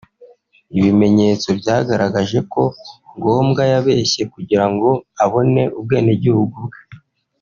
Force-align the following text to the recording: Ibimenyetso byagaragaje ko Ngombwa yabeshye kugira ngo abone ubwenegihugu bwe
Ibimenyetso 0.77 1.47
byagaragaje 1.59 2.39
ko 2.53 2.63
Ngombwa 3.17 3.61
yabeshye 3.71 4.21
kugira 4.33 4.65
ngo 4.71 4.89
abone 5.23 5.61
ubwenegihugu 5.79 6.57
bwe 6.67 6.79